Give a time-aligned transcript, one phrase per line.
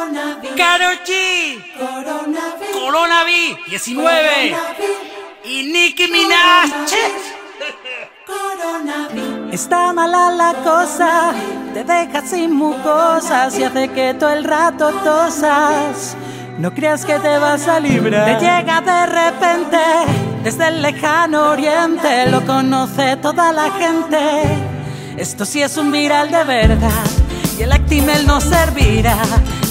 [0.00, 0.56] Coronavirus.
[0.56, 1.12] Karol G,
[1.76, 2.72] Coronavirus.
[2.72, 4.56] Coronavirus 19
[5.44, 6.70] y Nicki Minaj.
[8.26, 9.52] Coronavirus.
[9.52, 11.32] Está mala la cosa,
[11.74, 16.16] te deja sin mucosas y hace que todo el rato tosas.
[16.58, 18.38] No creas que te vas a librar.
[18.38, 19.78] Te llega de repente
[20.42, 24.18] desde el lejano oriente, lo conoce toda la gente.
[25.18, 27.04] Esto sí es un viral de verdad
[27.58, 29.18] y el Actimel no servirá.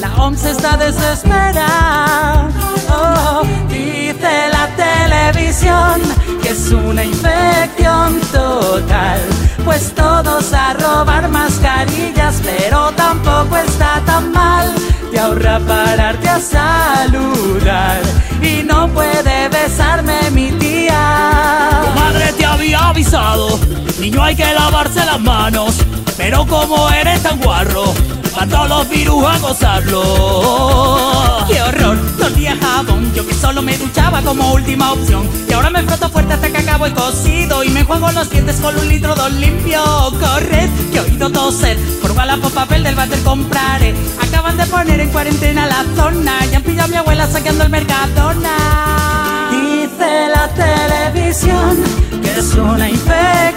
[0.00, 2.48] La OMS está desesperada.
[2.90, 6.00] Oh, dice la televisión
[6.42, 9.20] que es una infección total.
[9.64, 14.72] Pues todos a robar mascarillas, pero tampoco está tan mal.
[15.10, 18.00] Te ahorra pararte a saludar
[18.42, 21.70] y no puede besarme mi tía.
[21.84, 23.58] Tu madre te había avisado,
[23.98, 25.75] niño hay que lavarse las manos,
[26.16, 27.94] pero como eres tan guarro,
[28.34, 31.44] van todos los virus a gozarlo.
[31.48, 31.96] ¡Qué horror!
[32.18, 32.26] No
[32.60, 35.28] jabón, yo que solo me duchaba como última opción.
[35.48, 38.56] Y ahora me froto fuerte hasta que acabo el cocido y me juego los dientes
[38.56, 39.82] con un litro dos limpio.
[40.20, 43.94] Corred, que he oído toser, por por papel del váter compraré.
[44.20, 47.70] Acaban de poner en cuarentena la zona y han pillado a mi abuela saqueando el
[47.70, 49.50] Mercadona.
[49.50, 51.76] Dice la televisión
[52.22, 53.55] que es una infección.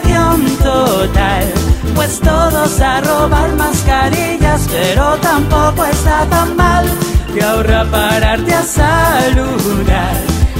[1.99, 6.85] Pues todos a robar mascarillas, pero tampoco está tan mal.
[7.33, 10.15] Te ahorra pararte a saludar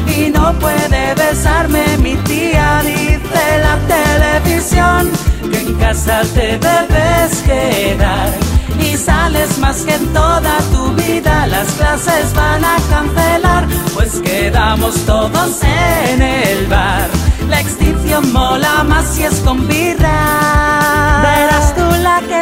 [0.06, 2.82] y no puede besarme mi tía.
[2.84, 5.10] Dice la televisión
[5.50, 8.30] que en casa te debes quedar
[8.78, 11.48] y sales más que en toda tu vida.
[11.48, 17.08] Las clases van a cancelar, pues quedamos todos en el bar.
[17.48, 20.49] La extinción mola más si es con birra.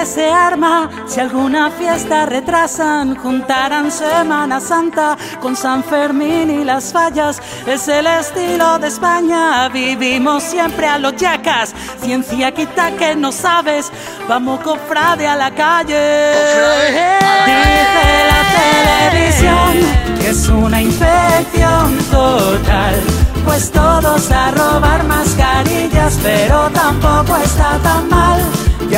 [0.07, 3.15] Se arma si alguna fiesta retrasan.
[3.15, 7.41] Juntarán Semana Santa con San Fermín y las fallas.
[7.65, 9.67] Es el estilo de España.
[9.69, 11.75] Vivimos siempre a los yacas.
[12.01, 13.91] Ciencia quita que no sabes.
[14.29, 16.31] Vamos cofrade a la calle.
[17.45, 22.95] Dice la televisión que es una infección total.
[23.45, 28.41] Pues todos a robar mascarillas, pero tampoco está tan mal.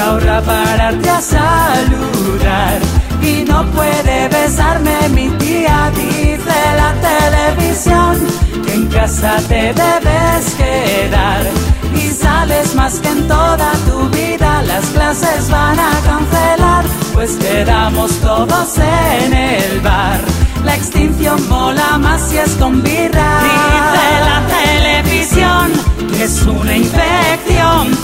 [0.09, 2.79] Ahorra pararte a saludar.
[3.21, 8.17] Y no puede besarme mi tía, dice la televisión.
[8.65, 11.45] Que en casa te debes quedar.
[11.93, 14.63] Y sales más que en toda tu vida.
[14.63, 20.19] Las clases van a cancelar, pues quedamos todos en el bar.
[20.65, 23.41] La extinción mola más si es con birra.
[23.43, 25.71] Dice la televisión
[26.11, 27.95] que es una infección.